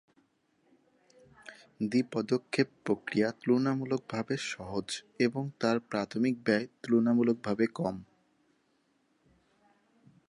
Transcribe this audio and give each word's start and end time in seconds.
দ্বি-পদক্ষেপ 1.81 2.67
প্রক্রিয়া 2.85 3.27
তুলনামূলকভাবে 3.41 4.35
সহজ 4.51 4.87
এবং 5.19 5.43
তার 5.59 5.77
প্রাথমিক 5.79 6.35
ব্যয় 6.45 6.65
তুলনামূলকভাবে 6.83 7.65
কম। 7.73 7.95